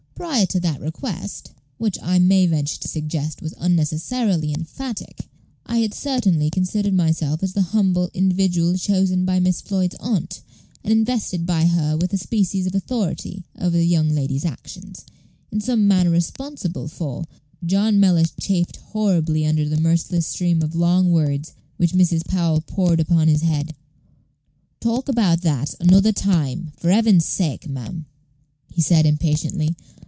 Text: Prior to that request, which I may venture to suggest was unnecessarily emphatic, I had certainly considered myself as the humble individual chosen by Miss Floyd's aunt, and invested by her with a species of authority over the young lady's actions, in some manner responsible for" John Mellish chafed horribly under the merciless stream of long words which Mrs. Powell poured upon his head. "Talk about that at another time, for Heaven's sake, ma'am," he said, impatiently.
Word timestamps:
Prior 0.15 0.45
to 0.45 0.59
that 0.59 0.79
request, 0.81 1.51
which 1.79 1.97
I 1.99 2.19
may 2.19 2.45
venture 2.45 2.77
to 2.81 2.87
suggest 2.87 3.41
was 3.41 3.55
unnecessarily 3.57 4.53
emphatic, 4.53 5.27
I 5.65 5.79
had 5.79 5.95
certainly 5.95 6.51
considered 6.51 6.93
myself 6.93 7.41
as 7.41 7.53
the 7.53 7.63
humble 7.73 8.07
individual 8.13 8.77
chosen 8.77 9.25
by 9.25 9.39
Miss 9.39 9.61
Floyd's 9.61 9.95
aunt, 9.99 10.43
and 10.83 10.91
invested 10.91 11.47
by 11.47 11.65
her 11.65 11.97
with 11.97 12.13
a 12.13 12.19
species 12.19 12.67
of 12.67 12.75
authority 12.75 13.45
over 13.57 13.75
the 13.75 13.83
young 13.87 14.09
lady's 14.09 14.45
actions, 14.45 15.05
in 15.51 15.59
some 15.59 15.87
manner 15.87 16.11
responsible 16.11 16.87
for" 16.87 17.25
John 17.65 17.99
Mellish 17.99 18.33
chafed 18.39 18.75
horribly 18.75 19.43
under 19.43 19.67
the 19.67 19.81
merciless 19.81 20.27
stream 20.27 20.61
of 20.61 20.75
long 20.75 21.11
words 21.11 21.53
which 21.77 21.93
Mrs. 21.93 22.27
Powell 22.27 22.61
poured 22.61 22.99
upon 22.99 23.27
his 23.27 23.41
head. 23.41 23.73
"Talk 24.81 25.09
about 25.09 25.41
that 25.41 25.73
at 25.73 25.79
another 25.81 26.11
time, 26.11 26.73
for 26.77 26.91
Heaven's 26.91 27.25
sake, 27.25 27.67
ma'am," 27.67 28.05
he 28.71 28.83
said, 28.83 29.07
impatiently. 29.07 29.75